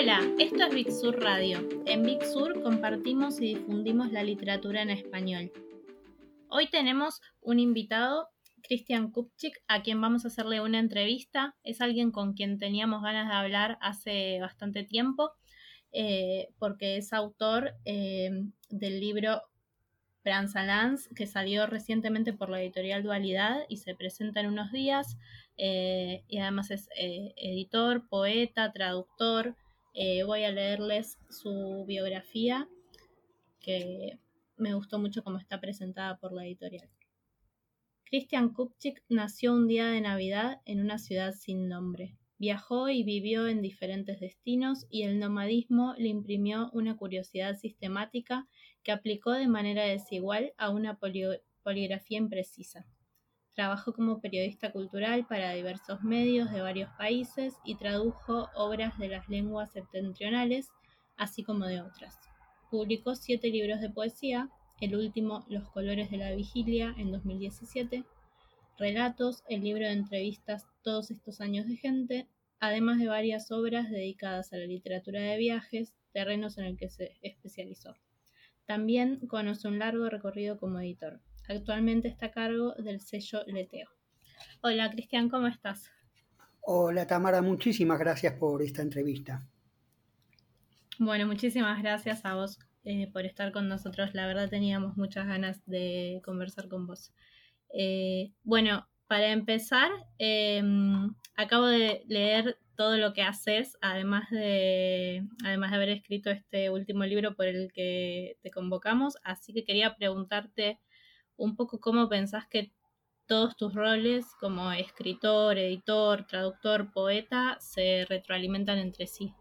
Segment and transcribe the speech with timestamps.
[0.00, 1.58] Hola, esto es Big Sur Radio.
[1.84, 5.50] En Big Sur compartimos y difundimos la literatura en español.
[6.48, 8.28] Hoy tenemos un invitado,
[8.62, 11.56] Cristian Kupchik, a quien vamos a hacerle una entrevista.
[11.64, 15.32] Es alguien con quien teníamos ganas de hablar hace bastante tiempo,
[15.90, 18.30] eh, porque es autor eh,
[18.70, 19.42] del libro
[20.22, 25.18] Lance, que salió recientemente por la editorial Dualidad y se presenta en unos días.
[25.56, 29.56] Eh, y además es editor, poeta, traductor.
[29.94, 32.68] Voy a leerles su biografía,
[33.60, 34.18] que
[34.56, 36.88] me gustó mucho cómo está presentada por la editorial.
[38.04, 42.16] Christian Kupchik nació un día de Navidad en una ciudad sin nombre.
[42.38, 48.48] Viajó y vivió en diferentes destinos y el nomadismo le imprimió una curiosidad sistemática
[48.82, 50.98] que aplicó de manera desigual a una
[51.62, 52.86] poligrafía imprecisa.
[53.58, 59.28] Trabajó como periodista cultural para diversos medios de varios países y tradujo obras de las
[59.28, 60.68] lenguas septentrionales,
[61.16, 62.20] así como de otras.
[62.70, 64.48] Publicó siete libros de poesía,
[64.80, 68.04] el último Los colores de la vigilia en 2017,
[68.78, 72.28] Relatos, el libro de entrevistas Todos estos años de gente,
[72.60, 77.16] además de varias obras dedicadas a la literatura de viajes, terrenos en el que se
[77.22, 77.96] especializó.
[78.66, 81.20] También conoce un largo recorrido como editor.
[81.48, 83.88] Actualmente está a cargo del sello Leteo.
[84.60, 85.90] Hola Cristian, ¿cómo estás?
[86.60, 89.48] Hola Tamara, muchísimas gracias por esta entrevista.
[90.98, 94.10] Bueno, muchísimas gracias a vos eh, por estar con nosotros.
[94.12, 97.14] La verdad teníamos muchas ganas de conversar con vos.
[97.72, 105.70] Eh, bueno, para empezar, em, acabo de leer todo lo que haces, además de, además
[105.70, 110.78] de haber escrito este último libro por el que te convocamos, así que quería preguntarte
[111.38, 112.72] un poco cómo pensás que
[113.26, 119.32] todos tus roles como escritor, editor, traductor, poeta se retroalimentan entre sí.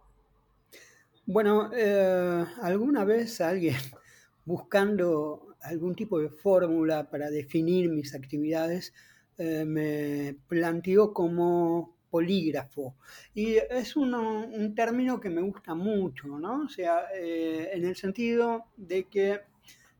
[1.26, 3.76] Bueno, eh, alguna vez alguien
[4.46, 8.94] buscando algún tipo de fórmula para definir mis actividades
[9.38, 12.96] eh, me planteó como polígrafo.
[13.34, 16.64] Y es un término que me gusta mucho, ¿no?
[16.66, 19.42] O sea, eh, en el sentido de que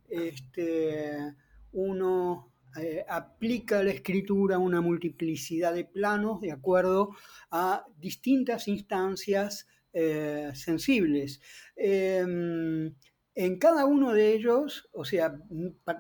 [0.10, 1.36] este,
[1.74, 2.54] uno
[3.08, 7.16] aplica la escritura una multiplicidad de planos de acuerdo
[7.50, 11.42] a distintas instancias eh, sensibles.
[11.76, 12.94] Em,
[13.34, 15.40] en cada uno de ellos, o sea,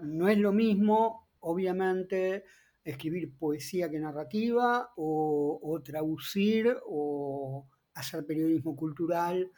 [0.04, 2.44] no es lo mismo, obviamente,
[2.84, 9.50] escribir poesía que narrativa, o, traducir, o hacer periodismo cultural eh,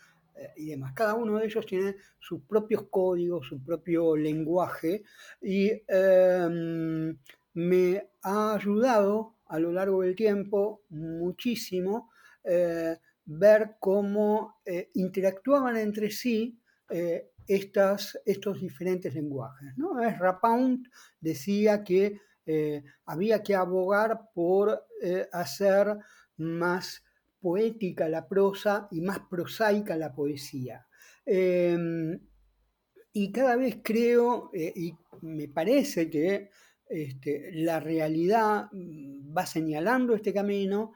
[0.55, 0.93] y demás.
[0.93, 5.03] Cada uno de ellos tiene sus propios códigos, su propio lenguaje,
[5.41, 7.17] y em,
[7.53, 12.11] me ha ayudado a lo largo del tiempo muchísimo
[12.43, 19.75] eh, ver cómo eh, interactuaban entre sí eh, estas, estos diferentes lenguajes.
[19.75, 19.93] ¿no?
[19.99, 20.87] Rapound
[21.19, 22.19] decía que
[23.05, 24.87] había que abogar por
[25.31, 25.97] hacer
[26.37, 27.03] más
[27.41, 30.87] poética la prosa y más prosaica la poesía.
[31.25, 32.19] Em,
[33.13, 36.49] y cada vez creo, y me parece que
[36.87, 40.93] este, la realidad mm, va señalando este camino,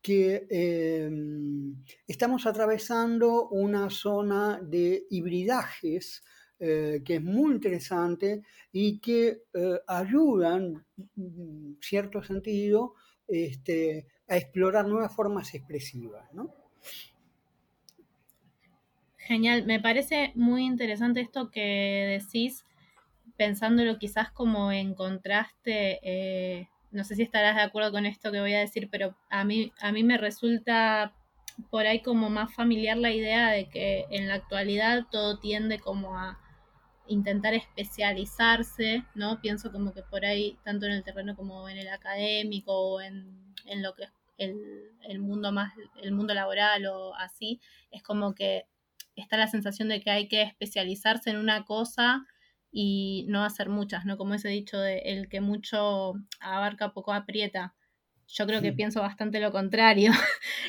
[0.00, 6.22] que em, estamos atravesando una zona de hibridajes
[6.60, 8.42] eh, que es muy interesante
[8.72, 10.84] y que eh, ayudan,
[11.16, 12.94] en cierto sentido,
[13.28, 16.28] este, a explorar nuevas formas expresivas.
[19.16, 22.64] Genial, me parece muy interesante esto que decís,
[23.36, 28.40] pensándolo quizás como en contraste eh, no sé si estarás de acuerdo con esto que
[28.40, 31.12] voy a decir, pero a mí, a mí me resulta
[31.70, 36.16] por ahí como más familiar la idea de que en la actualidad todo tiende como
[36.16, 36.38] a
[37.06, 39.40] intentar especializarse, ¿no?
[39.40, 43.54] Pienso como que por ahí, tanto en el terreno como en el académico o en,
[43.66, 44.56] en lo que es el,
[45.02, 48.66] el, mundo más, el mundo laboral o así, es como que
[49.14, 52.26] está la sensación de que hay que especializarse en una cosa
[52.70, 54.16] y no hacer muchas, ¿no?
[54.16, 57.74] Como ese dicho de el que mucho abarca, poco aprieta.
[58.26, 60.12] Yo creo que pienso bastante lo contrario.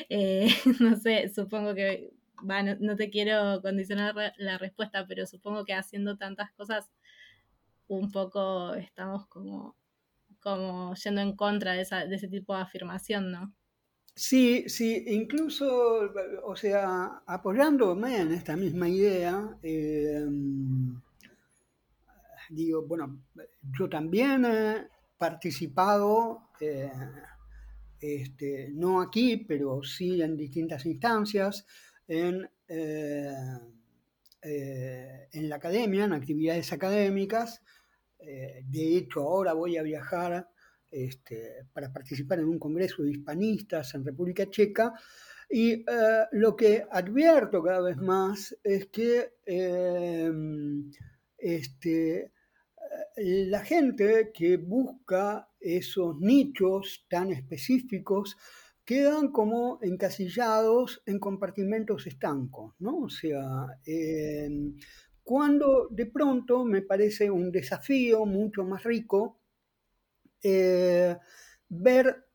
[0.08, 0.48] Eh,
[0.80, 2.10] no sé, supongo que,
[2.80, 6.90] no, te quiero condicionar la respuesta, pero supongo que haciendo tantas cosas,
[7.86, 9.76] un poco estamos como,
[10.40, 13.54] como yendo en contra de, esa, de ese tipo de afirmación, ¿no?
[14.14, 16.12] Sí, sí, incluso,
[16.44, 20.26] o sea, apoyándome en esta misma idea, eh,
[22.50, 23.22] digo, bueno,
[23.78, 26.90] yo también he participado eh,
[28.00, 31.66] este, no aquí, pero sí en distintas instancias,
[32.08, 33.32] en, eh,
[34.42, 37.62] eh, en la academia, en actividades académicas.
[38.18, 40.48] de hecho, ahora voy a viajar
[40.90, 44.92] este, para participar en un congreso de hispanistas en República Checa.
[45.48, 45.84] Y
[46.32, 49.32] lo que advierto cada vez más es que
[51.36, 52.32] este,
[53.16, 58.36] la gente que busca esos nichos tan específicos
[58.84, 62.98] quedan como encasillados en compartimentos estancos, ¿no?
[62.98, 63.66] O sea,
[65.24, 69.39] cuando de pronto me parece un desafío mucho más rico
[70.42, 71.16] eh,
[71.68, 72.26] ver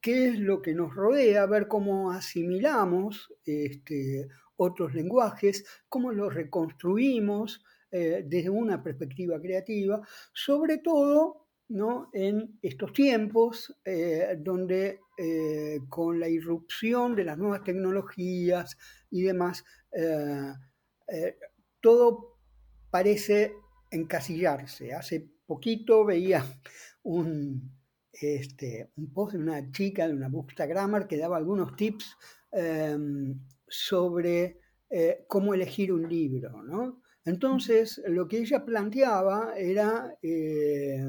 [0.00, 7.64] qué es lo que nos rodea, ver cómo asimilamos este, otros lenguajes, cómo los reconstruimos,
[7.90, 10.00] eh, desde una perspectiva creativa,
[10.32, 12.10] sobre todo ¿no?
[12.12, 15.00] en estos tiempos eh, donde
[15.88, 18.76] con la irrupción de las nuevas tecnologías
[19.08, 19.64] y demás,
[21.80, 22.38] todo
[22.90, 23.54] parece
[23.92, 24.92] encasillarse.
[24.92, 26.44] Hace poquito veía
[27.02, 27.70] un,
[28.12, 32.16] este, un post de una chica de una Bookstagrammer que daba algunos tips
[33.66, 34.58] sobre
[35.26, 37.02] cómo elegir un libro, ¿no?
[37.24, 41.08] Entonces, lo que ella planteaba era, eh,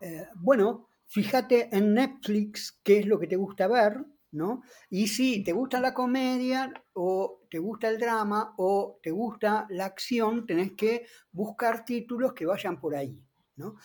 [0.00, 4.62] eh, bueno, fíjate en Netflix qué es lo que te gusta ver, ¿no?
[4.88, 9.86] Y si te gusta la comedia o te gusta el drama o te gusta la
[9.86, 13.18] acción, tenés que buscar títulos que vayan por ahí,
[13.56, 13.76] ¿no?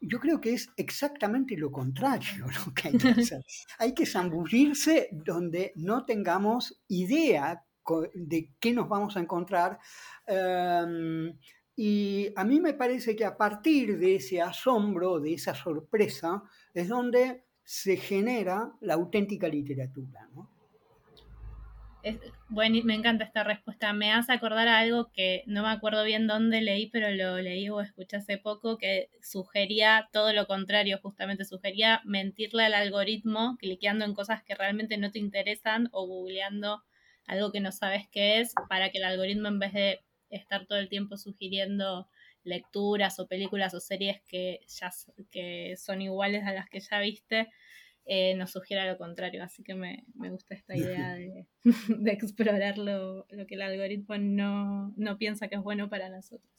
[0.00, 3.44] Yo creo que es exactamente lo contrario lo que hay que hacer.
[3.78, 7.64] hay que zambullirse donde no tengamos idea
[8.14, 9.80] de qué nos vamos a encontrar.
[10.24, 11.36] Em,
[11.74, 16.86] y a mí me parece que a partir de ese asombro, de esa sorpresa, es
[16.86, 20.28] donde se genera la auténtica literatura.
[20.32, 20.61] ¿no?
[22.48, 23.92] Bueno, me encanta esta respuesta.
[23.92, 27.68] Me hace acordar a algo que no me acuerdo bien dónde leí, pero lo leí
[27.68, 34.04] o escuché hace poco, que sugería todo lo contrario, justamente sugería mentirle al algoritmo, cliqueando
[34.04, 36.82] en cosas que realmente no te interesan o googleando
[37.26, 40.00] algo que no sabes qué es, para que el algoritmo en vez de
[40.30, 42.08] estar todo el tiempo sugiriendo
[42.44, 44.90] lecturas o películas o series que ya
[45.30, 47.48] que son iguales a las que ya viste,
[48.04, 49.42] eh, nos sugiera lo contrario.
[49.42, 51.46] Así que me, gusta esta idea de,
[52.12, 56.50] explorar lo, que el algoritmo no, piensa que es bueno para nosotros.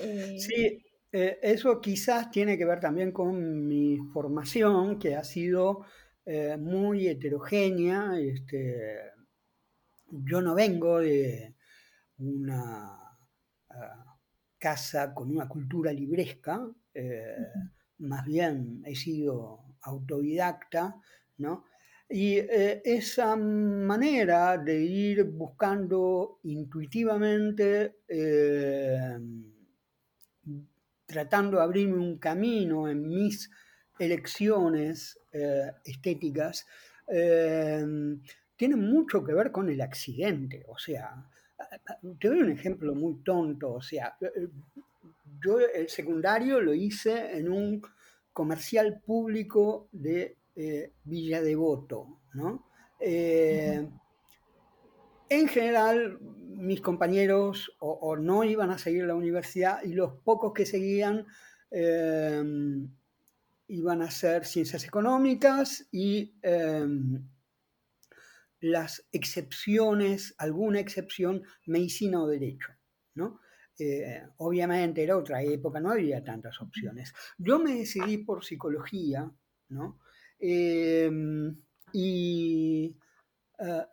[0.00, 5.84] Eh, sí, eh, eso quizás tiene que ver también con mi formación, que ha sido
[6.58, 8.18] muy heterogénea.
[8.20, 9.00] Este,
[10.10, 11.54] yo no vengo de
[12.18, 12.98] una
[13.70, 14.18] ah,
[14.58, 16.70] casa con una cultura libresca,
[17.96, 20.96] más bien he sido autodidacta,
[21.38, 21.64] ¿no?
[22.08, 29.18] Y eh, esa manera de ir buscando intuitivamente, eh,
[31.04, 33.50] tratando de abrirme un camino en mis
[33.98, 35.18] elecciones
[35.84, 36.66] estéticas,
[38.58, 40.64] tiene mucho que ver con el accidente.
[40.68, 41.24] O sea,
[42.18, 43.72] te doy un ejemplo muy tonto.
[43.74, 44.48] O sea, eh,
[45.40, 47.82] yo el secundario lo hice en un
[48.38, 52.68] comercial público de eh, Villa Devoto, ¿no?
[53.00, 53.84] Eh,
[55.28, 60.66] en general, mis compañeros o, no iban a seguir la universidad y los pocos que
[60.66, 61.26] seguían
[63.66, 66.32] iban a hacer ciencias económicas y
[68.60, 72.68] las excepciones, alguna excepción, medicina o derecho,
[73.14, 73.40] ¿no?
[73.78, 77.14] Eh, obviamente era otra época, no había tantas opciones.
[77.38, 79.30] Yo me decidí por psicología,
[79.68, 80.00] ¿no?
[80.40, 81.56] Em,
[81.92, 82.96] y
[83.58, 83.86] eh,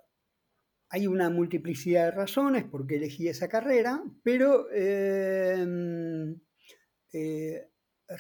[0.89, 6.39] hay una multiplicidad de razones por qué elegí esa carrera, pero em,
[7.13, 7.70] eh,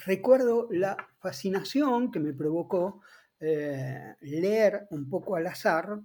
[0.05, 3.01] recuerdo la fascinación que me provocó
[3.39, 5.99] leer un poco al azar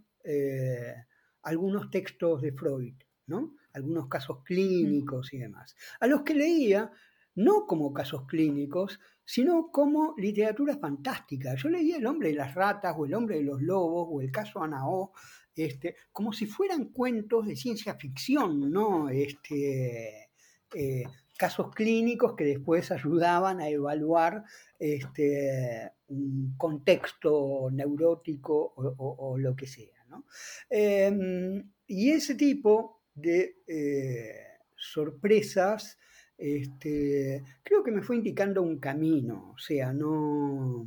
[1.42, 2.94] algunos textos de Freud,
[3.26, 3.54] ¿no?
[3.72, 6.90] Algunos casos clínicos y demás, a los que leía
[7.36, 11.54] no como casos clínicos, sino como literatura fantástica.
[11.54, 14.32] Yo leía El hombre de las ratas o El hombre de los lobos o El
[14.32, 15.12] caso Anaó,
[15.54, 19.08] este, como si fueran cuentos de ciencia ficción, ¿no?
[19.08, 20.30] Este,
[20.74, 21.04] eh,
[21.38, 24.44] casos clínicos que después ayudaban a evaluar
[24.78, 30.00] este, un contexto neurótico o lo que sea.
[30.68, 34.34] Em, y ese tipo de eh,
[34.76, 35.98] sorpresas
[36.36, 40.86] este, creo que me fue indicando un camino, o sea, no,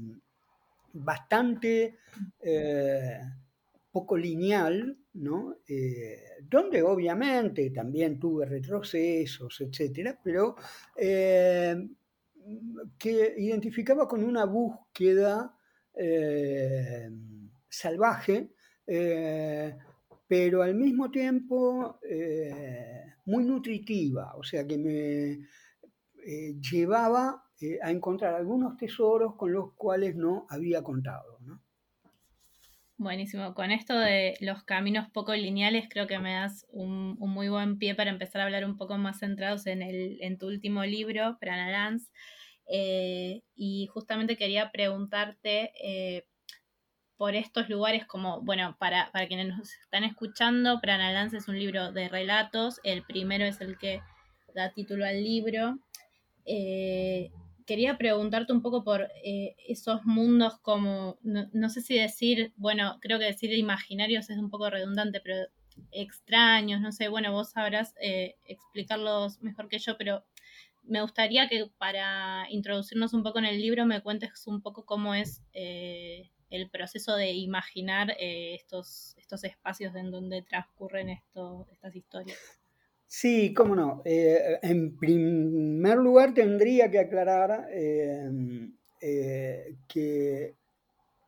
[0.93, 1.97] bastante
[3.91, 5.57] poco lineal, ¿no?
[6.49, 10.55] donde obviamente también tuve retrocesos, etcétera, pero
[12.97, 15.55] que identificaba con una búsqueda
[17.69, 18.49] salvaje,
[20.33, 21.99] pero al mismo tiempo
[23.25, 25.37] muy nutritiva, o sea que me
[26.59, 27.43] llevaba
[27.83, 31.37] a encontrar algunos tesoros con los cuales no había contado.
[32.97, 33.53] Buenísimo.
[33.53, 37.93] Con esto de los caminos poco lineales, creo que me das un, muy buen pie
[37.93, 41.95] para empezar a hablar un poco más centrados en, el, en tu último libro, Prana
[42.65, 46.25] eh, y justamente quería preguntarte eh,
[47.17, 51.91] por estos lugares como, bueno, para, para quienes nos están escuchando, Prana es un libro
[51.91, 52.79] de relatos.
[52.83, 54.01] El primero es el que
[54.53, 55.79] da título al libro.
[56.45, 57.31] Eh,
[57.65, 63.19] quería preguntarte un poco por eh, esos mundos como, no, sé si decir, bueno, creo
[63.19, 65.47] que decir imaginarios es un poco redundante, pero
[65.91, 70.23] extraños, no sé, bueno, vos sabrás eh, explicarlos mejor que yo, pero
[70.83, 75.15] me gustaría que para introducirnos un poco en el libro me cuentes un poco cómo
[75.15, 82.37] es eh, el proceso de imaginar estos, estos espacios en donde transcurren estas historias.
[83.07, 84.01] Sí, cómo no.
[84.05, 88.27] Eh, en primer lugar, tendría que aclarar eh,
[89.87, 90.55] que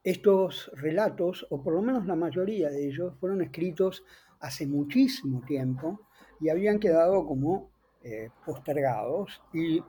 [0.04, 4.04] estos relatos, o por lo menos la mayoría de ellos, fueron escritos
[4.40, 6.02] hace muchísimo tiempo
[6.40, 7.72] y habían quedado como
[8.04, 9.84] eh, postergados y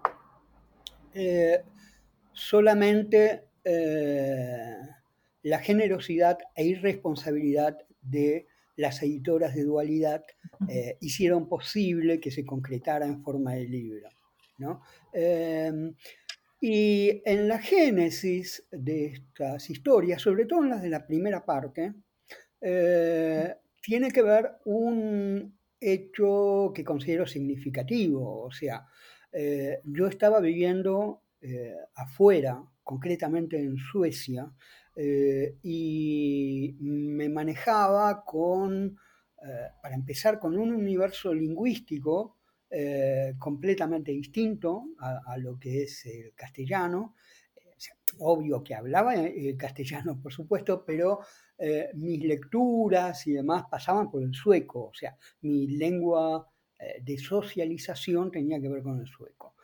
[2.33, 3.49] solamente
[5.47, 10.25] la generosidad e irresponsabilidad de las editoras de dualidad
[10.69, 14.09] eh, hicieron posible que se concretara en forma de libro.
[15.13, 15.95] Em,
[16.61, 21.95] y en la génesis de estas historias, sobre todo en las de la primera parte,
[22.61, 28.43] eh, tiene que ver un hecho que considero significativo.
[28.43, 28.85] O sea,
[29.31, 31.23] eh, yo estaba viviendo
[31.95, 34.49] afuera, concretamente en Suecia,
[34.95, 38.97] eh, y me manejaba con,
[39.43, 42.37] eh, para empezar, con un universo lingüístico
[42.71, 47.17] eh, completamente distinto a, lo que es el castellano.
[48.19, 51.21] obvio que hablaba el castellano, por supuesto, pero
[51.95, 56.49] mis lecturas y demás pasaban por el sueco, o sea, mi lengua
[57.03, 59.55] de socialización tenía que ver con el sueco.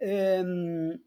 [0.00, 0.98] Em,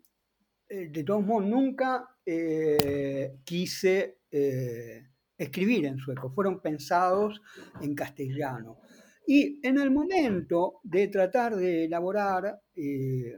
[0.76, 7.42] de todos modos, nunca eh, quise eh, escribir en sueco, fueron pensados
[7.82, 8.80] en castellano.
[9.28, 13.38] Y en el momento de tratar de elaborar, eh,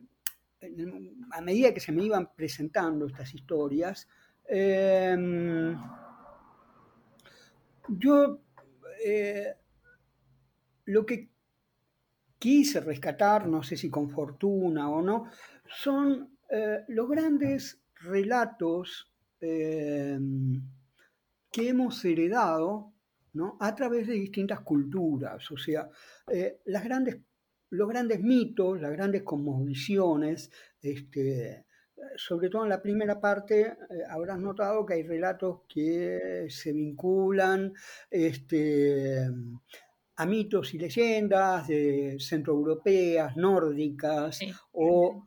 [1.32, 4.08] a medida que se me iban presentando estas historias,
[4.46, 5.78] em,
[7.88, 8.42] yo
[10.86, 11.30] lo que
[12.40, 15.30] quise rescatar, no sé si con fortuna o no,
[15.70, 16.37] son
[16.88, 20.20] los grandes relatos eh,
[21.52, 22.94] que hemos heredado
[23.60, 25.50] a través de distintas culturas.
[25.52, 25.90] O sea,
[26.32, 27.18] eh, las grandes,
[27.70, 30.52] los grandes mitos, las grandes cosmovisiones,
[30.82, 31.66] este,
[32.16, 33.76] sobre todo en la primera parte, eh,
[34.10, 37.74] habrás notado que hay relatos que se vinculan
[38.10, 39.28] este,
[40.16, 44.40] a mitos y leyendas de centroeuropeas, nórdicas
[44.72, 45.26] o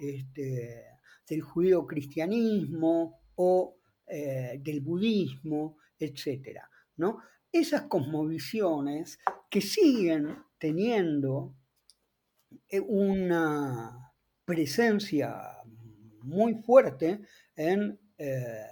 [0.00, 0.84] este,
[1.28, 6.60] del judío-cristianismo o eh, del budismo, etc.
[6.96, 7.18] ¿no?
[7.52, 9.18] Esas cosmovisiones
[9.50, 11.54] que siguen teniendo
[12.68, 14.14] eh, una
[14.44, 15.36] presencia
[16.22, 17.20] muy fuerte
[17.54, 18.66] en eh,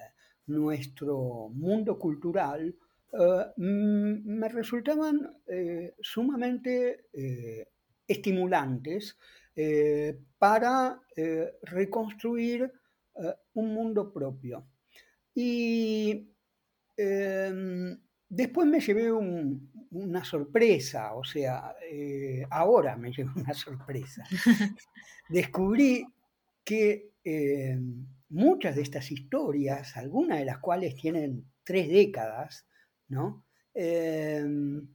[0.47, 2.75] nuestro mundo cultural,
[3.57, 5.41] me resultaban
[6.01, 7.07] sumamente
[8.07, 9.17] estimulantes
[10.39, 11.01] para
[11.63, 12.71] reconstruir
[13.19, 14.67] eh, un mundo propio.
[15.35, 16.31] Y
[16.97, 17.99] em,
[18.29, 24.25] después me llevé una sorpresa, o sea, eh, ahora me llevé una sorpresa.
[25.29, 26.07] Descubrí
[26.65, 32.67] que em, muchas de estas historias, algunas de las cuales tienen tres décadas,
[33.09, 33.45] ¿no?
[33.73, 34.87] Em,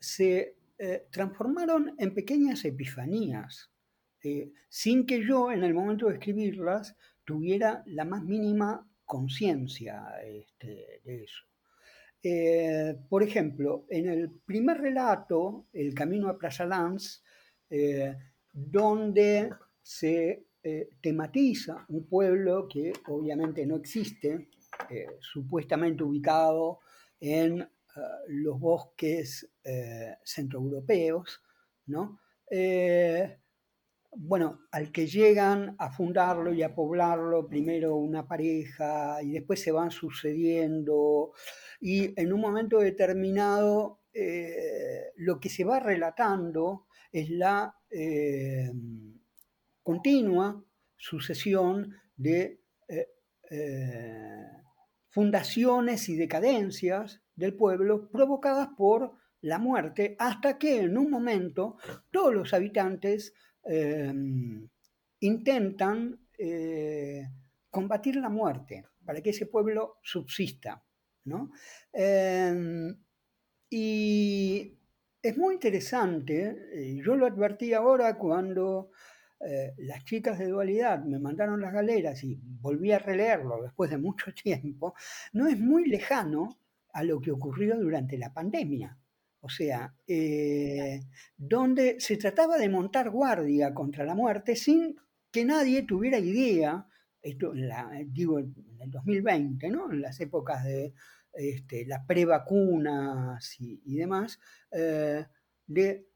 [0.00, 3.70] se eh, transformaron en pequeñas epifanías
[4.22, 11.00] eh, sin que yo en el momento de escribirlas tuviera la más mínima conciencia este,
[11.04, 11.44] de eso.
[12.22, 16.68] Eh, por ejemplo, en el primer relato, El camino a Plaza
[17.70, 18.16] eh,
[18.52, 19.50] donde
[19.82, 20.46] se
[21.00, 24.50] tematiza un pueblo que obviamente no existe,
[25.18, 26.80] supuestamente ubicado
[27.18, 27.66] en
[28.28, 29.50] los bosques
[30.24, 31.42] centroeuropeos,
[31.86, 32.20] ¿no?
[34.12, 39.70] bueno, al que llegan a fundarlo y a poblarlo, primero una pareja y después se
[39.70, 41.32] van sucediendo
[41.80, 44.00] y en un momento determinado
[45.16, 47.76] lo que se va relatando es la
[49.82, 50.64] continua
[50.96, 53.08] sucesión de eh,
[53.50, 54.46] eh,
[55.08, 61.78] fundaciones y decadencias del pueblo provocadas por la muerte, hasta que en un momento
[62.10, 64.12] todos los habitantes eh,
[65.20, 66.20] intentan
[67.68, 70.82] combatir la muerte para que ese pueblo subsista.
[73.68, 74.78] y
[75.22, 78.90] es muy interesante, yo lo advertí ahora cuando
[79.42, 83.96] eh, las chicas de dualidad me mandaron las galeras y volví a releerlo después de
[83.96, 84.94] mucho tiempo,
[85.32, 86.59] no es muy lejano
[86.92, 88.98] a lo que ocurrió durante la pandemia.
[89.40, 91.00] O sea, eh,
[91.36, 94.96] donde se trataba de montar guardia contra la muerte sin
[95.30, 96.86] que nadie tuviera idea,
[97.22, 97.52] esto
[98.06, 99.92] digo en el 2020, ¿no?
[99.92, 100.92] en las épocas de
[101.32, 104.38] este, las prevacunas y, y demás,
[104.72, 105.24] eh,
[105.66, 106.06] de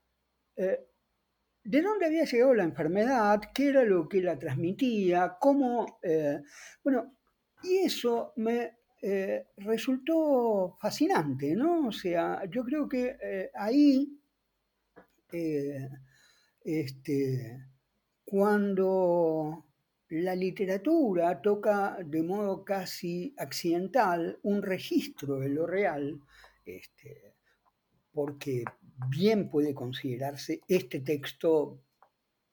[1.64, 5.98] de dónde había llegado la enfermedad, qué era lo que la transmitía, cómo...
[6.02, 6.40] Eh,
[6.82, 7.16] bueno,
[7.62, 11.88] y eso me eh, resultó fascinante, ¿no?
[11.88, 14.18] O sea, yo creo que eh, ahí,
[16.64, 17.66] este,
[18.24, 19.66] cuando
[20.08, 26.18] la literatura toca de modo casi accidental un registro de lo real,
[26.64, 27.34] este,
[28.10, 28.64] porque
[29.10, 31.78] bien puede considerarse este texto,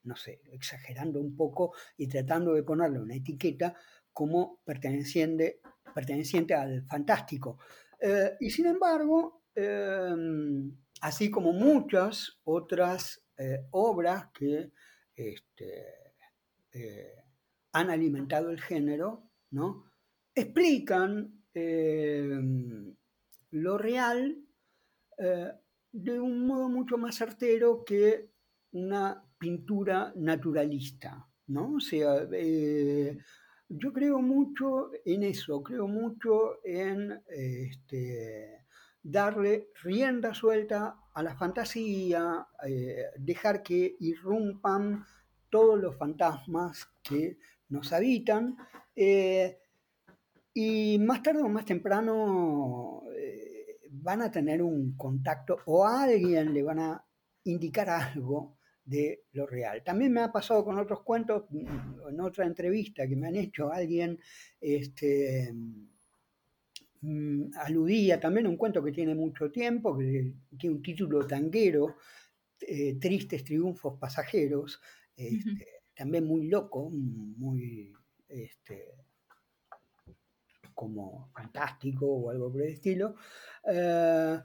[0.04, 3.74] no sé, exagerando un poco y tratando de ponerle una etiqueta
[4.12, 5.62] como perteneciente,
[5.94, 7.60] perteneciente al fantástico.
[8.00, 14.72] Eh, y sin embargo, em, así como muchas otras eh, obras que
[15.16, 15.86] este,
[16.74, 17.16] eh,
[17.74, 19.86] han alimentado el género, ¿no?
[20.34, 21.44] explican
[23.52, 24.38] lo real
[25.92, 28.32] de un modo mucho más certero que
[28.72, 31.74] una pintura naturalista, ¿no?
[31.74, 33.18] O sea, eh,
[33.78, 38.66] yo creo mucho en eso, creo mucho en este,
[39.02, 45.06] darle rienda suelta a la fantasía, eh, dejar que irrumpan
[45.50, 47.38] todos los fantasmas que
[47.70, 48.58] nos habitan.
[48.96, 49.58] Eh,
[50.54, 53.04] y más tarde o más temprano
[53.92, 57.06] van a tener un contacto o a alguien le van a
[57.44, 59.84] indicar algo de lo real.
[59.84, 63.72] También me ha pasado con otros cuentos, mm, en otra entrevista que me han hecho,
[63.72, 64.20] alguien
[64.60, 65.54] este,
[67.02, 71.96] mm, aludía también a un cuento que tiene mucho tiempo, que tiene un título tanguero,
[72.62, 74.82] eh, Tristes Triunfos Pasajeros,
[75.16, 77.94] este, también muy loco, muy
[78.28, 78.86] este,
[80.74, 83.16] como fantástico o algo por el estilo,
[83.68, 84.40] eh,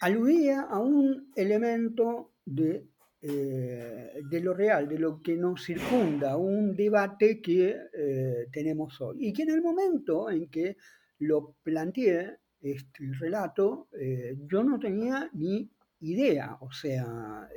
[0.00, 2.91] aludía a un elemento de,
[3.22, 9.28] eh, de, lo real, de lo que nos circunda, un debate que eh, tenemos hoy.
[9.28, 10.76] Y que en el momento en que
[11.20, 13.88] lo planteé, este relato,
[14.46, 17.48] yo no tenía ni idea, o sea,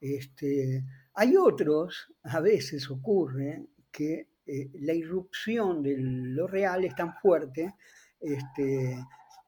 [0.00, 4.28] este, hay otros, a veces ocurre, que
[4.74, 7.74] la irrupción de lo real es tan fuerte
[8.20, 8.96] este,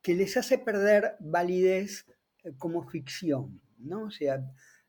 [0.02, 2.06] que les hace perder validez
[2.44, 4.04] eh, como ficción, ¿no?
[4.04, 4.40] O sea,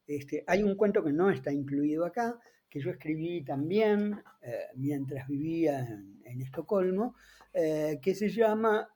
[0.10, 5.28] este, hay un cuento que no está incluido acá, que yo escribí también eh, mientras
[5.28, 7.16] vivía en, Estocolmo,
[7.54, 8.88] eh, que se llama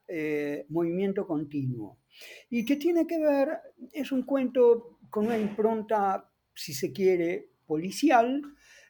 [0.69, 1.97] Movimiento Continuo,
[2.49, 3.59] y que tiene que ver,
[3.91, 8.41] es un cuento con una impronta, si se quiere, policial,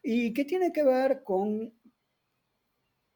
[0.03, 1.73] y que tiene que ver con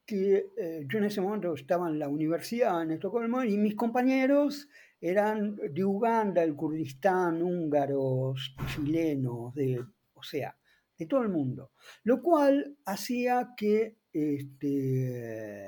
[0.08, 4.70] que eh, yo en ese momento estaba en la universidad en Estocolmo y mis compañeros
[5.00, 9.84] eran de Uganda, el Kurdistán, húngaros, chilenos, de,
[10.14, 10.58] o sea,
[10.98, 11.72] de todo el mundo.
[12.04, 15.68] Lo cual hacía que este,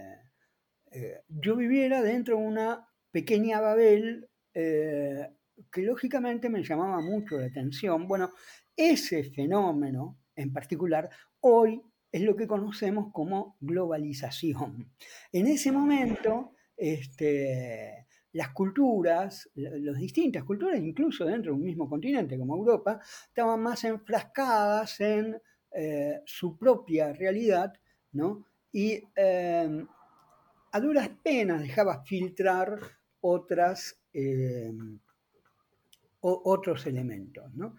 [0.91, 5.29] eh, yo viviera dentro de una pequeña Babel eh,
[5.71, 8.07] que lógicamente me llamaba mucho la atención.
[8.07, 8.31] Bueno,
[8.75, 11.09] ese fenómeno en particular
[11.41, 14.91] hoy es lo que conocemos como globalización.
[15.31, 18.07] En ese momento, este,
[18.39, 23.83] las culturas, las distintas culturas, incluso dentro de un mismo continente como Europa, estaban más
[23.83, 25.41] enfrascadas en
[26.25, 27.73] su propia realidad,
[28.13, 28.45] ¿no?
[28.71, 29.03] Y
[30.71, 32.79] a duras penas dejaba filtrar
[33.19, 33.99] otras,
[36.21, 37.75] otros elementos, ¿no?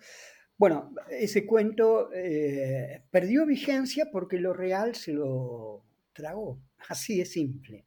[0.61, 6.61] Bueno, ese cuento eh, perdió vigencia porque lo real se lo tragó.
[6.87, 7.87] Así de simple.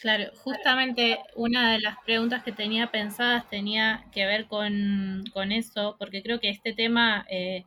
[0.00, 6.22] Claro, justamente una de las preguntas que tenía pensadas tenía que ver con, eso, porque
[6.22, 7.64] creo que este tema eh,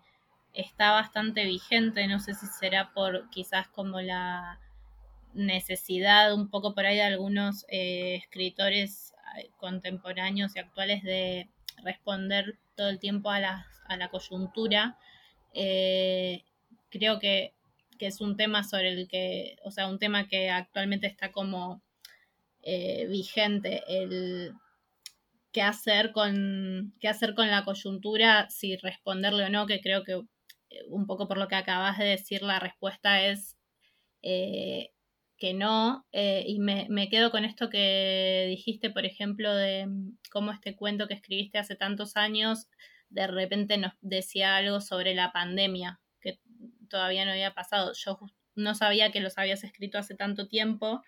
[0.53, 4.59] está bastante vigente, no sé si será por quizás como la
[5.33, 9.13] necesidad un poco por ahí de algunos eh, escritores
[9.57, 11.49] contemporáneos y actuales de
[11.83, 14.97] responder todo el tiempo a la, a la coyuntura.
[15.53, 16.43] Eh,
[16.89, 17.53] creo que,
[17.99, 21.81] es un tema sobre el que, o sea, un tema que actualmente está como
[22.63, 24.53] eh, vigente, el
[25.51, 30.13] qué hacer con qué hacer con la coyuntura, si responderle o no, que creo que
[30.13, 33.57] eh, un poco por lo que acabas de decir, la respuesta es
[35.43, 36.05] que no.
[36.13, 41.07] Eh, y me, quedo con esto que dijiste, por ejemplo, de mm, cómo este cuento
[41.09, 42.67] que escribiste hace tantos años
[43.09, 46.39] de repente nos decía algo sobre la pandemia, que
[46.89, 47.91] todavía no había pasado.
[47.93, 48.17] Yo
[48.55, 51.03] no sabía que los habías escrito hace tanto tiempo.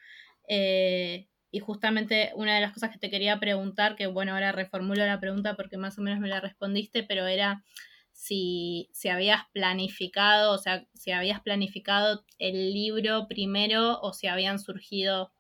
[0.50, 5.06] Eh, y justamente una de las cosas que te quería preguntar, que bueno, ahora reformulo
[5.06, 7.64] la pregunta porque más o menos me la respondiste, pero era
[8.12, 14.60] si, si habías planificado, o sea, si habías planificado el libro primero o si habían
[14.60, 15.32] surgido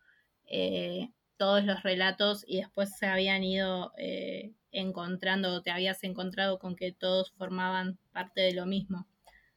[0.47, 6.59] eh, todos los relatos y después se habían ido eh, encontrando o te habías encontrado
[6.59, 9.07] con que todos formaban parte de lo mismo.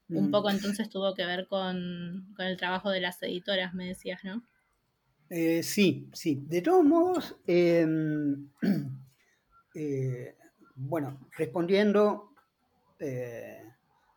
[0.09, 0.31] Un mm.
[0.31, 4.43] poco entonces tuvo que ver con, el trabajo de las editoras, me decías, ¿no?
[5.31, 6.43] Eh, sí, sí.
[6.47, 8.49] De todos modos, em,
[10.75, 12.33] bueno, respondiendo
[12.99, 13.63] eh,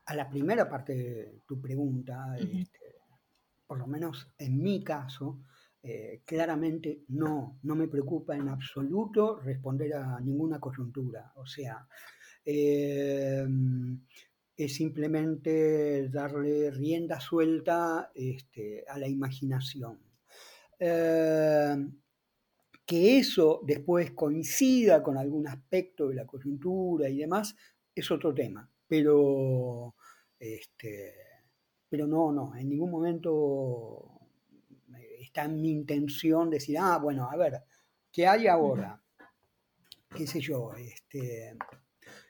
[0.05, 2.95] a la primera parte de tu pregunta, este,
[3.67, 5.43] por lo menos en mi caso,
[5.83, 11.31] eh, claramente no, no me preocupa en absoluto responder a ninguna coyuntura.
[11.35, 11.87] O sea,
[12.43, 13.47] eh,
[14.57, 20.10] es simplemente darle rienda suelta este, a la imaginación.
[22.85, 27.55] Que eso después coincida con algún aspecto de la coyuntura y demás,
[27.93, 29.95] es otro tema pero,
[30.37, 31.13] este,
[31.87, 34.19] pero no, no, en ningún momento
[35.17, 37.61] está en mi intención decir, ah, bueno, a ver,
[38.11, 39.01] ¿qué hay ahora?
[40.13, 40.73] ¿Qué sé yo?
[40.73, 41.55] Este,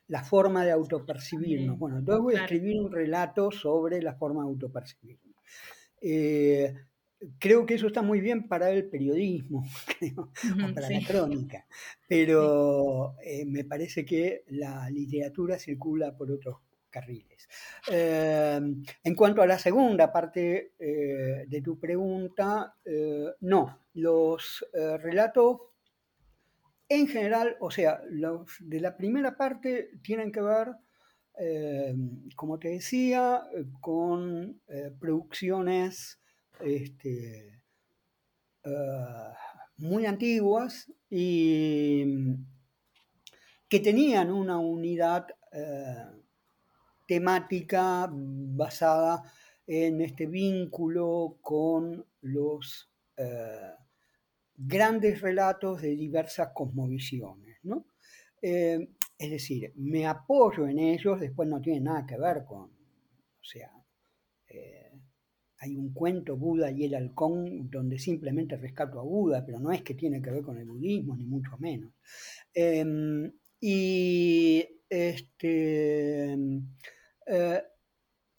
[0.10, 1.80] la forma de autopercibirnos.
[1.80, 5.36] Bueno, entonces voy a escribir un relato sobre la forma de autopercibirnos.
[6.00, 6.76] Eh,
[7.40, 9.64] creo que eso está muy bien para el periodismo,
[10.18, 11.66] o para la crónica,
[12.08, 16.58] pero eh, me parece que la literatura circula por otros
[16.90, 17.48] carriles.
[17.88, 25.58] Em, en cuanto a la segunda parte eh, de tu pregunta, eh, no, los relatos
[26.90, 30.68] en general, o sea, los de la primera parte tienen que ver,
[32.36, 33.44] como te decía,
[33.80, 34.62] con
[35.00, 36.21] producciones
[36.64, 37.64] este,
[38.66, 39.34] ah,
[39.78, 42.06] muy antiguas y
[43.68, 46.06] que tenían una unidad eh,
[47.08, 49.24] temática basada
[49.66, 53.72] en este vínculo con los eh,
[54.56, 57.60] grandes relatos de diversas cosmovisiones.
[58.42, 63.44] Eh, es decir, me apoyo en ellos, después no tiene nada que ver con, o
[63.44, 63.72] sea,
[65.62, 69.84] hay un cuento Buda y el halcón donde simplemente rescato a Buda, pero no es
[69.84, 71.94] que tiene que ver con el budismo, ni mucho menos.
[72.52, 76.34] Em, y, este,
[77.28, 77.64] eh,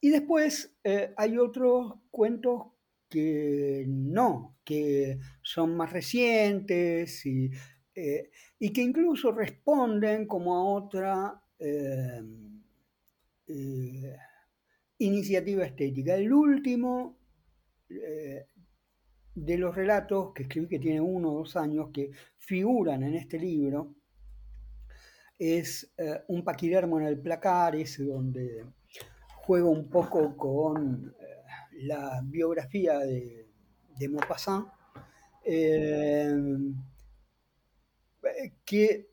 [0.01, 2.73] y después eh, hay otros cuentos
[3.09, 7.51] que no, que son más recientes y,
[7.95, 12.63] eh, y que incluso responden como a otra em,
[15.03, 16.15] iniciativa estética.
[16.15, 17.19] El último
[17.89, 18.47] eh,
[19.35, 23.39] de los relatos que escribí, que tiene uno o dos años, que figuran en este
[23.39, 23.95] libro,
[25.39, 28.65] es eh, un paquidermo en el placar, ese donde
[29.37, 33.49] juego un poco con eh, la biografía de,
[33.99, 34.69] de Maupassant,
[38.65, 39.09] que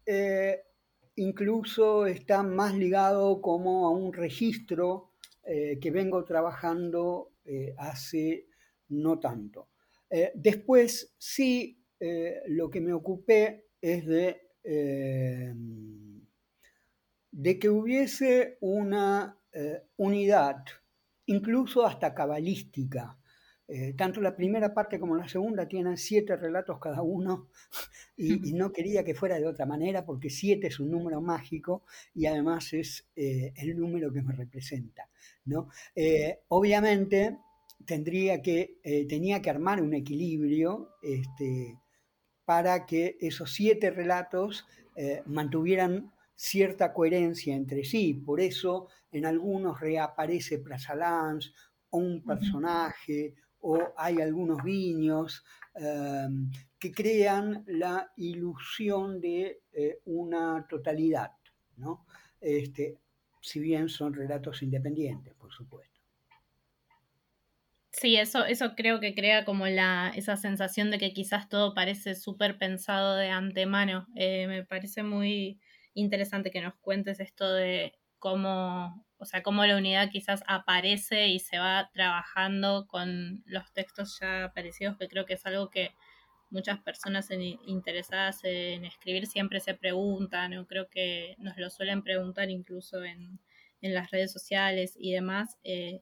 [1.16, 5.09] incluso está más ligado como a un registro
[5.52, 8.46] eh, que vengo trabajando eh, hace
[8.90, 9.70] no tanto.
[10.08, 11.84] Eh, después sí,
[12.46, 14.42] lo que me ocupé es de,
[17.32, 19.38] de que hubiese una
[19.98, 20.64] unidad,
[21.26, 23.19] incluso hasta cabalística.
[23.72, 27.50] Eh, tanto la primera parte como la segunda tienen siete relatos cada uno
[28.18, 31.84] y, no quería que fuera de otra manera porque siete es un número mágico
[32.16, 35.08] y además es eh, el número que me representa.
[35.46, 35.70] ¿no?
[36.50, 37.38] obviamente
[37.86, 38.78] tendría que,
[39.08, 41.80] tenía que armar un equilibrio este,
[42.46, 44.68] para que esos siete relatos
[45.26, 48.14] mantuvieran cierta coherencia entre sí.
[48.14, 51.54] Por eso en algunos reaparece Prasalans
[51.90, 55.44] o un personaje o hay algunos guiños
[55.76, 61.32] em, que crean la ilusión de eh, una totalidad,
[61.78, 62.06] ¿no?
[62.40, 62.98] Este,
[63.42, 66.00] si bien son relatos independientes, por supuesto.
[67.92, 72.16] Sí, eso, eso creo que crea como la, esa sensación de que quizás todo parece
[72.16, 74.08] súper pensado de antemano.
[74.16, 75.60] Eh, me parece muy,
[75.94, 81.40] interesante que nos cuentes esto de cómo, o sea, cómo la unidad quizás aparece y
[81.40, 85.92] se va trabajando con los textos ya aparecidos, que creo que es algo que
[86.50, 92.50] muchas personas interesadas en escribir siempre se preguntan, o creo que nos lo suelen preguntar
[92.50, 93.40] incluso en,
[93.82, 95.58] las redes sociales y demás.
[95.64, 96.02] Eh,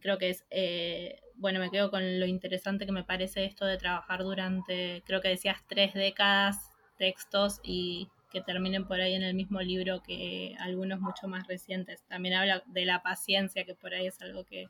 [0.00, 3.76] creo que es, eh, bueno, me quedo con lo interesante que me parece esto de
[3.76, 9.34] trabajar durante, creo que decías, tres décadas textos y que terminen por ahí en el
[9.34, 12.02] mismo libro que algunos mucho más recientes.
[12.08, 14.68] También habla de la paciencia, que por ahí es algo que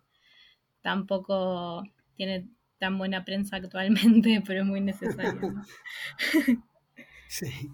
[0.80, 1.82] tampoco
[2.16, 5.54] tiene tan buena prensa actualmente, pero es muy necesario.
[7.30, 7.70] Sí.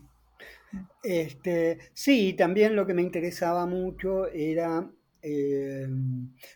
[1.04, 4.90] Este, sí, también lo que me interesaba mucho era
[5.22, 5.86] eh,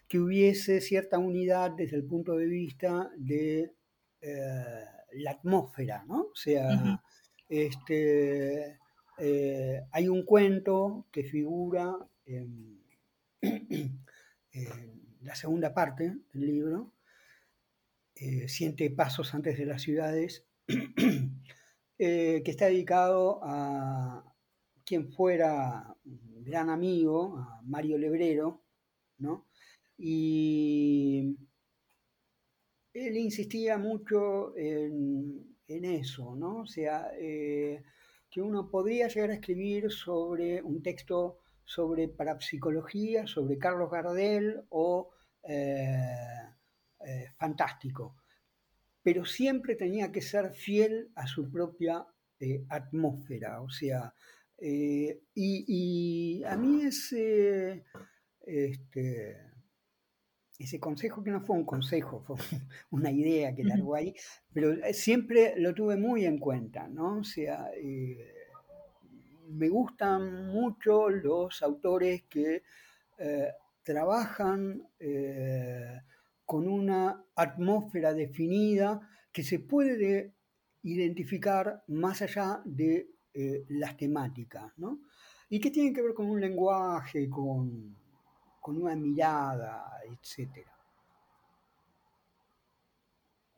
[0.08, 3.72] que hubiese cierta unidad desde el punto de vista de
[4.20, 6.22] eh, la atmósfera, ¿no?
[6.22, 7.00] O sea,
[7.48, 8.78] este,
[9.18, 12.80] eh, hay un cuento que figura en,
[15.22, 16.92] la segunda parte del libro,
[18.14, 20.46] eh, Siente Pasos antes de las ciudades,
[21.98, 24.34] eh, que está dedicado a
[24.84, 28.62] quien fuera gran amigo, a Mario Lebrero,
[29.18, 29.48] ¿no?
[29.96, 31.36] Y
[32.94, 36.60] él insistía mucho en, eso, ¿no?
[36.60, 37.10] O sea,
[38.40, 45.10] uno podría llegar a escribir sobre un texto sobre parapsicología, sobre Carlos Gardel o
[45.42, 46.46] eh,
[47.06, 48.16] eh, fantástico,
[49.02, 52.06] pero siempre tenía que ser fiel a su propia
[52.40, 54.14] eh, atmósfera, o sea,
[54.60, 57.84] y, a mí ese,
[58.40, 59.36] este,
[60.58, 62.36] ese consejo que no fue un consejo, fue
[62.90, 64.14] una idea que largó ahí,
[64.52, 67.18] pero eh, siempre lo tuve muy en cuenta, ¿no?
[67.18, 68.34] O sea, eh,
[69.50, 72.62] me gustan mucho los autores que
[73.18, 73.48] eh,
[73.82, 74.86] trabajan
[76.44, 79.00] con una atmósfera definida
[79.32, 80.34] que se puede
[80.82, 83.08] identificar más allá de
[83.68, 85.00] las temáticas, ¿no?
[85.48, 87.96] Y que tienen que ver con un lenguaje, con
[88.68, 90.70] con una mirada, etcétera.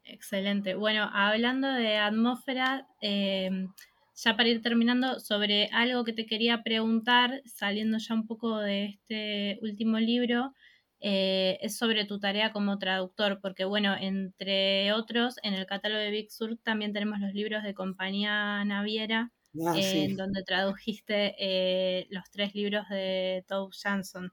[0.05, 0.77] Excelente.
[0.77, 3.73] Bueno, hablando de atmósfera, em,
[4.15, 8.85] ya para ir terminando, sobre algo que te quería preguntar, saliendo ya un poco de
[8.85, 10.55] este último libro,
[11.01, 16.13] eh, es sobre tu tarea como traductor, porque bueno, entre otros, en el catálogo de
[16.13, 19.33] Big Sur también tenemos los libros de Compañía Naviera,
[19.67, 24.33] ah, en donde tradujiste eh, los tres libros de Tove Jansson.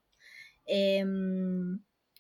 [0.67, 1.79] Em,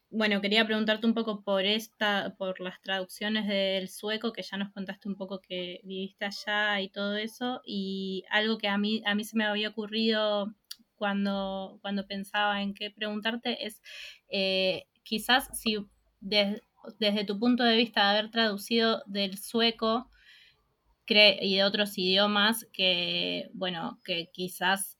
[0.09, 4.71] bueno, quería preguntarte un poco por esta, por las traducciones del sueco, que ya nos
[4.71, 9.15] contaste un poco que viviste allá y todo eso, y algo que a mí, a
[9.15, 10.55] mí se me había ocurrido
[10.95, 13.81] cuando, cuando pensaba en qué preguntarte es
[14.29, 15.77] eh, quizás si
[16.21, 20.09] desde tu punto de vista de haber traducido del sueco
[21.09, 24.96] y de otros idiomas que, bueno, que quizás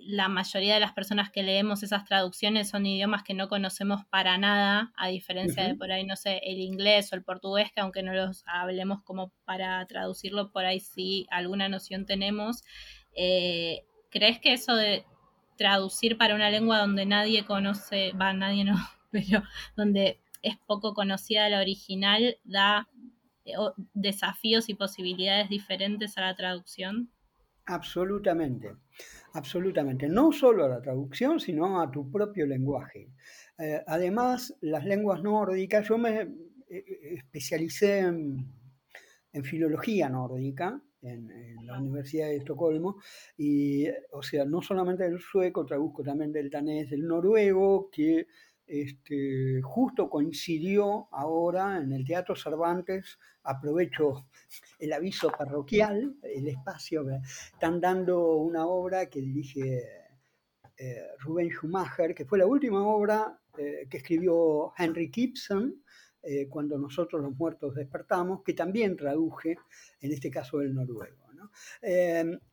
[0.00, 4.38] la mayoría de las personas que leemos esas traducciones son idiomas que no conocemos para
[4.38, 8.02] nada, a diferencia de por ahí, no sé, el inglés o el portugués, que aunque
[8.02, 12.62] no los hablemos como para traducirlo, por ahí sí alguna noción tenemos.
[13.14, 15.04] Eh, ¿Crees que eso de
[15.56, 18.76] traducir para una lengua donde nadie conoce, va, nadie no,
[19.10, 19.42] pero
[19.76, 22.88] donde es poco conocida la original, da
[23.44, 23.52] eh,
[23.94, 27.10] desafíos y posibilidades diferentes a la traducción?
[27.66, 28.74] Absolutamente,
[29.34, 30.08] absolutamente.
[30.08, 33.08] No solo a la traducción, sino a tu propio lenguaje.
[33.58, 36.28] Eh, además, las lenguas nórdicas, yo me eh,
[36.68, 38.52] eh, especialicé en,
[39.44, 41.28] filología nórdica en,
[41.64, 43.00] la Universidad de Estocolmo,
[43.36, 48.26] y, o sea, no solamente del sueco, traduzco también del danés, del noruego, que
[48.72, 54.28] este, justo coincidió ahora en el Teatro Cervantes, aprovecho
[54.78, 57.04] el aviso parroquial, el espacio,
[57.52, 59.82] están dando una obra que dirige
[60.78, 65.82] eh, Rubén Schumacher, que fue la última obra eh, que escribió Henry Gibson,
[66.22, 69.58] eh, cuando nosotros los muertos despertamos, que también traduje,
[70.00, 71.18] en este caso el noruego.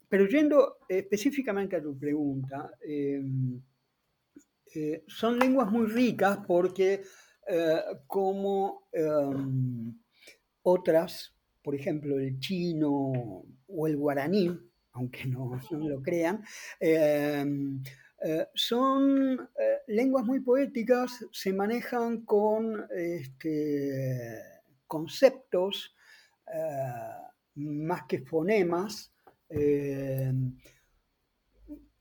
[0.09, 2.73] Pero yendo específicamente a tu pregunta,
[4.75, 7.01] eh, son lenguas muy ricas porque
[7.47, 9.97] eh, como em,
[10.61, 14.57] otras, por ejemplo el chino o el guaraní,
[14.91, 16.43] aunque no, no lo crean,
[16.79, 17.45] eh,
[18.53, 19.49] son
[19.87, 24.41] lenguas muy poéticas, se manejan con este,
[24.85, 25.95] conceptos
[27.55, 29.13] más que fonemas,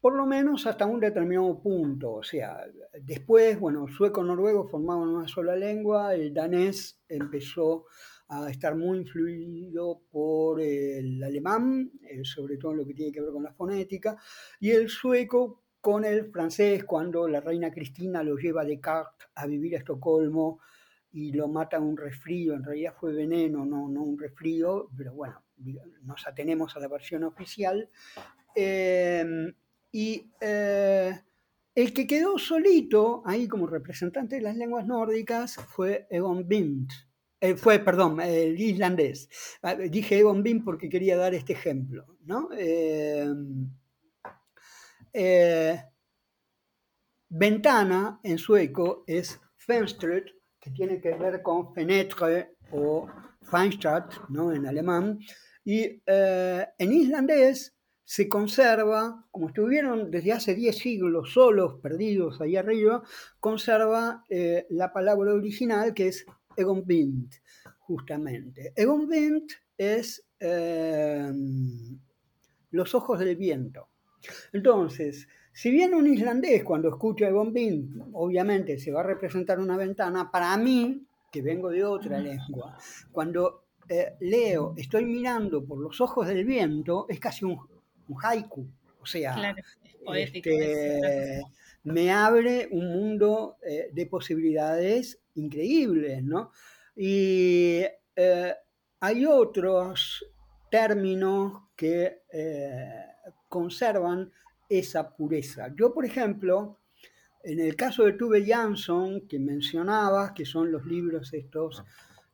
[0.08, 2.14] por lo menos hasta un determinado punto.
[2.14, 2.64] O sea,
[3.02, 7.84] después, bueno, sueco-noruego formaban una sola lengua, el danés empezó
[8.28, 11.92] a estar muy influido por el alemán,
[12.22, 14.16] sobre todo en lo que tiene que ver con la fonética,
[14.58, 19.46] y el sueco con el francés cuando la reina Cristina lo lleva de Descartes a
[19.46, 20.60] vivir a Estocolmo
[21.12, 25.44] y lo mata un resfrío, en realidad fue veneno, no, no un resfrío, pero bueno,
[26.00, 27.90] nos atenemos a la versión oficial.
[28.54, 29.52] Em,
[29.92, 31.18] y eh,
[31.74, 36.90] el que quedó solito ahí como representante de las lenguas nórdicas fue Egon Bind.
[37.40, 39.28] Eh, fue, perdón, el islandés.
[39.62, 42.48] Ah, dije Egon Bind porque quería dar este ejemplo, ¿no?
[42.56, 43.32] Eh,
[47.28, 50.26] ventana en sueco es Fenstret,
[50.60, 53.08] que tiene que ver con Fenetre o
[53.42, 54.52] Feinstadt, ¿no?
[54.52, 55.18] en alemán.
[55.64, 57.77] Y en islandés
[58.08, 63.02] se conserva, como estuvieron desde hace 10 siglos solos, perdidos ahí arriba,
[63.38, 66.24] conserva eh, la palabra original que es
[66.56, 67.30] Egonbind,
[67.80, 68.72] justamente.
[68.74, 70.24] Egonbind es
[72.70, 73.90] los ojos del viento.
[74.54, 79.76] Entonces, si bien un islandés cuando escucha el bombín, obviamente se va a representar una
[79.76, 82.78] ventana, para mí, que vengo de otra lengua,
[83.12, 87.58] cuando eh, leo, estoy mirando por los ojos del viento, es casi un,
[88.22, 88.66] haiku.
[89.00, 89.54] O sea,
[90.14, 91.42] este,
[91.84, 96.52] me abre un mundo eh, de posibilidades increíbles, ¿no?
[96.96, 97.84] Y
[98.16, 98.54] eh,
[99.00, 100.24] hay otros
[100.70, 102.22] términos que
[103.48, 104.30] conservan
[104.68, 105.72] esa pureza.
[105.74, 106.78] Yo, por ejemplo,
[107.42, 111.84] en el caso de Tuve Jansson, que mencionabas, que son los libros estos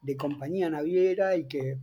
[0.02, 1.78] de compañía naviera y que,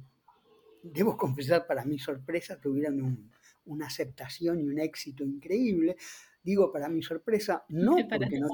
[0.83, 3.31] debo confesar, para mi sorpresa, tuvieron
[3.65, 5.95] una aceptación y un éxito increíble.
[6.43, 8.47] Digo, para mi sorpresa, no porque no,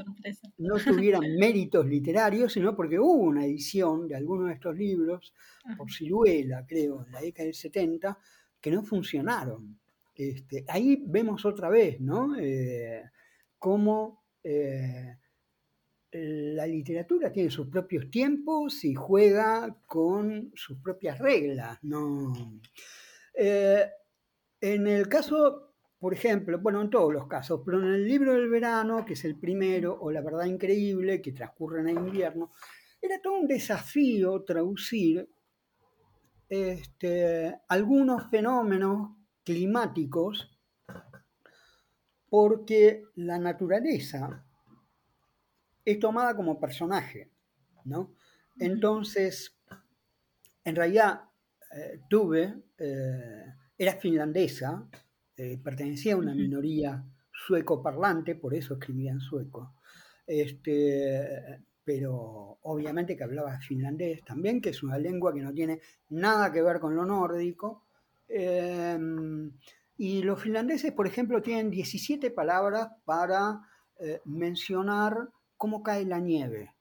[0.58, 5.34] no, tuvieran méritos literarios, sino porque hubo una edición de algunos de estos libros,
[5.78, 8.18] por ciruela, creo, en la década del 70,
[8.60, 9.80] que no funcionaron.
[10.16, 12.36] Este, ahí vemos otra vez, ¿no?
[12.40, 13.04] Eh,
[13.60, 15.16] cómo eh,
[16.12, 22.34] la literatura tiene sus propios tiempos y juega con sus propias reglas, ¿no?
[23.34, 23.86] Eh,
[24.62, 28.50] en el caso, por ejemplo, bueno, en todos los casos, pero en el libro del
[28.50, 32.52] verano, que es el primero, o La verdad increíble, que transcurre en el invierno,
[33.02, 35.30] era todo un desafío traducir
[36.50, 40.58] este, algunos fenómenos climáticos
[42.30, 44.46] porque la naturaleza
[45.86, 47.32] es tomada como personaje,
[47.86, 48.14] ¿no?
[48.60, 49.58] Entonces,
[50.64, 51.22] en realidad,
[51.72, 53.46] eh, Tuve eh,
[53.78, 54.88] era finlandesa,
[55.36, 59.76] eh, pertenecía a una minoría sueco parlante, por eso escribía en sueco,
[60.26, 66.52] este, pero obviamente que hablaba finlandés también, que es una lengua que no tiene nada
[66.52, 67.88] que ver con lo nórdico,
[68.28, 69.52] Em,
[69.98, 73.62] y los finlandeses, por ejemplo, tienen 17 palabras para
[74.00, 76.74] eh, mencionar cómo cae la nieve.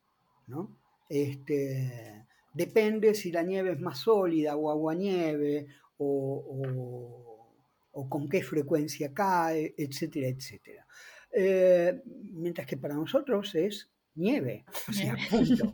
[0.46, 0.76] ¿no?
[1.08, 5.68] Este, depende si la nieve es más sólida o aguanieve
[5.98, 7.48] o,
[7.92, 10.86] o, con qué frecuencia cae, etcétera, etcétera.
[11.30, 14.64] Eh, mientras que para nosotros es nieve.
[14.88, 15.72] O sea, punto.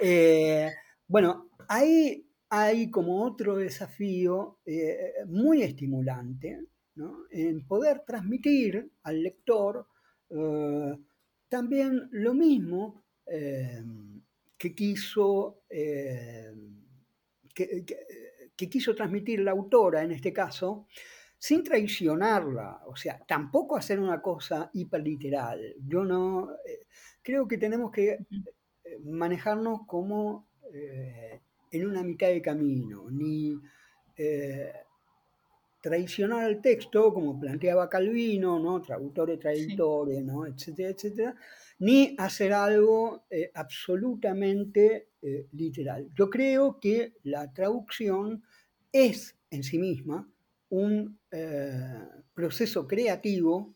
[0.00, 0.68] Eh,
[1.06, 6.60] bueno, hay hay como otro desafío eh, muy estimulante
[7.30, 9.86] en poder transmitir al lector
[11.48, 16.52] también lo mismo que quiso que,
[17.54, 17.96] que
[18.68, 20.86] quiso transmitir la autora en este caso,
[21.38, 25.74] sin traicionarla, o sea, tampoco hacer una cosa hiperliteral.
[25.86, 26.86] Yo no, eh,
[27.22, 28.18] creo que tenemos que
[29.04, 30.46] manejarnos como
[31.70, 33.58] en una mitad de camino, ni
[35.82, 38.80] traicionar al texto, como planteaba Calvino, ¿no?
[38.80, 40.46] traductores, traductores, ¿no?
[40.46, 41.34] etcétera, etcétera,
[41.80, 46.08] ni hacer algo eh, absolutamente eh, literal.
[46.14, 48.44] Yo creo que la traducción
[48.92, 50.28] es en sí misma
[50.68, 53.74] un eh, proceso creativo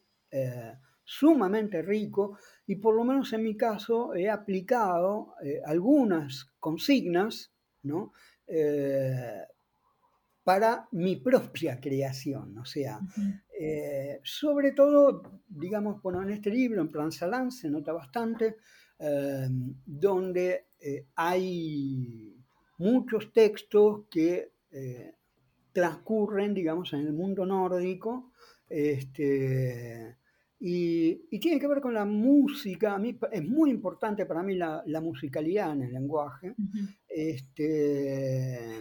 [1.02, 2.36] sumamente rico
[2.66, 7.52] y por lo menos en mi caso he aplicado algunas consignas
[7.84, 8.12] ¿no?
[10.46, 12.56] para mi propia creación.
[12.58, 13.00] O sea,
[13.58, 18.58] eh, sobre todo, digamos, bueno, en este libro, en Plan Salán, se nota bastante,
[18.96, 19.48] eh,
[19.84, 22.36] donde eh, hay
[22.78, 24.52] muchos textos que
[25.72, 28.32] transcurren, digamos, en el mundo nórdico,
[28.68, 30.16] este,
[30.58, 32.94] y, tiene que ver con la música.
[32.94, 36.54] A mí es muy importante para mí la, musicalidad en el lenguaje.
[37.08, 38.80] este,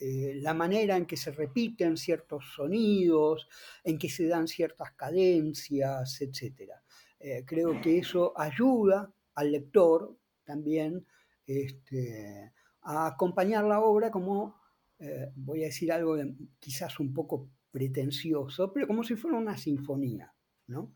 [0.00, 3.48] eh, la manera en que se repiten ciertos sonidos,
[3.82, 6.70] en que se dan ciertas cadencias, etc.
[7.18, 11.04] Eh, creo que eso ayuda al lector también
[11.46, 12.52] este,
[12.82, 14.56] a acompañar la obra como,
[15.00, 16.16] eh, voy a decir algo
[16.58, 20.34] quizás un poco pretencioso, pero como si fuera una sinfonía,
[20.66, 20.92] ¿no?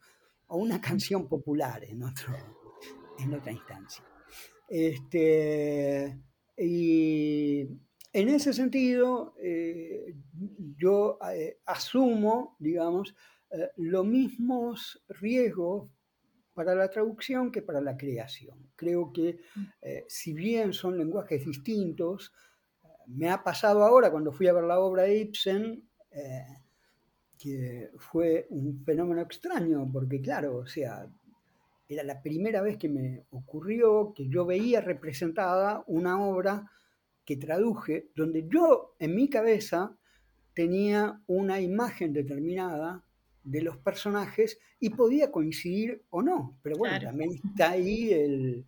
[0.49, 2.35] O una canción popular en, otro,
[3.19, 4.05] en otra instancia.
[4.69, 6.19] Este,
[6.57, 7.61] y
[8.13, 10.17] en ese sentido, eh,
[10.77, 13.15] yo eh, asumo, digamos,
[13.77, 15.91] los mismos riesgos
[16.55, 18.73] para la traducción que para la creación.
[18.77, 19.41] Creo que
[20.09, 22.33] si bien son lenguajes distintos,
[23.07, 25.83] me ha pasado ahora cuando fui a ver la obra de Ibsen,
[27.39, 31.09] que fue un fenómeno extraño, porque claro, o sea,
[31.89, 36.71] era la primera vez que me ocurrió que yo veía representada una obra
[37.25, 39.97] que traduje, donde yo en mi cabeza
[40.55, 43.05] tenía una imagen determinada
[43.43, 46.59] de los personajes y podía coincidir o no.
[46.63, 48.67] Pero bueno, también está ahí el,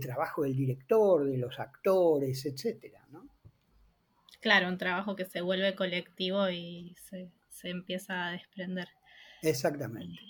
[0.00, 3.28] trabajo del director, de los actores, etcétera, ¿no?
[4.46, 8.86] Claro, un trabajo que se vuelve colectivo y se, se empieza a desprender.
[9.42, 10.20] Exactamente.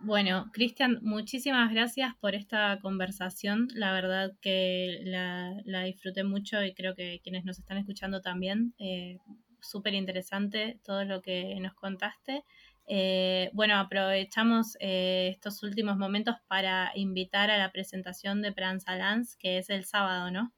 [0.00, 3.68] Bueno, Cristian, muchísimas gracias por esta conversación.
[3.72, 8.74] La verdad que la, disfruté mucho y creo que quienes nos están escuchando también.
[8.80, 9.18] Eh,
[9.60, 12.42] Súper interesante todo lo que nos contaste.
[12.88, 18.98] Eh, bueno, aprovechamos eh, estos últimos momentos para invitar a la presentación de Pranza
[19.38, 20.52] que es el sábado, ¿no?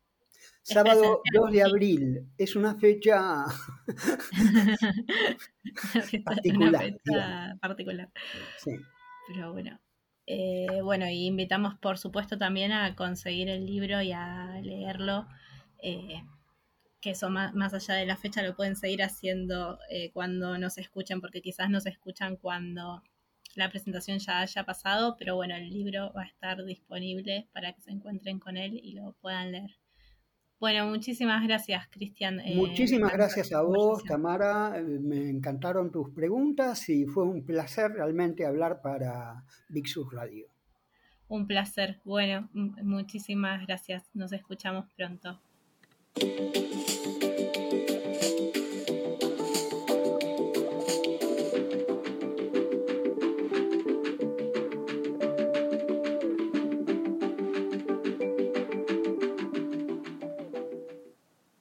[0.62, 2.28] Sábado 2 de abril.
[2.38, 3.44] Es una fecha
[6.24, 6.98] particular.
[7.60, 8.10] particular.
[8.58, 8.76] Sí.
[9.28, 9.78] Pero bueno.
[10.26, 15.26] Eh, bueno, y invitamos por supuesto también a conseguir el libro y a leerlo.
[15.82, 16.22] Eh,
[17.00, 20.78] que eso más, más, allá de la fecha lo pueden seguir haciendo eh, cuando nos
[20.78, 23.02] escuchen, porque quizás nos escuchan cuando
[23.56, 27.82] la presentación ya haya pasado, pero bueno, el libro va a estar disponible para que
[27.82, 29.81] se encuentren con él y lo puedan leer.
[30.62, 32.38] Bueno, muchísimas gracias, Cristian.
[32.38, 34.80] Eh, muchísimas gracias a vos, Tamara.
[34.80, 40.46] Me encantaron tus preguntas y fue un placer realmente hablar para Big Sur Radio.
[41.26, 41.98] Un placer.
[42.04, 44.08] Bueno, muchísimas gracias.
[44.14, 45.40] Nos escuchamos pronto.